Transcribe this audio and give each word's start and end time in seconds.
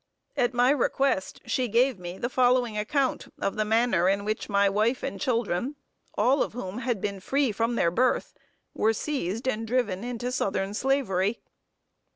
At 0.35 0.55
my 0.55 0.71
request, 0.71 1.41
she 1.45 1.67
gave 1.67 1.99
me 1.99 2.17
the 2.17 2.27
following 2.27 2.75
account 2.75 3.31
of 3.39 3.55
the 3.55 3.63
manner 3.63 4.09
in 4.09 4.25
which 4.25 4.49
my 4.49 4.67
wife 4.67 5.03
and 5.03 5.21
children, 5.21 5.75
all 6.15 6.41
of 6.41 6.53
whom 6.53 6.79
had 6.79 6.99
been 6.99 7.19
free 7.19 7.51
from 7.51 7.75
their 7.75 7.91
birth, 7.91 8.33
were 8.73 8.93
seized 8.93 9.47
and 9.47 9.67
driven 9.67 10.03
into 10.03 10.31
southern 10.31 10.73
slavery. 10.73 11.39